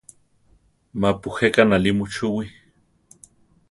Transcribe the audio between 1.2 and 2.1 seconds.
jéka náli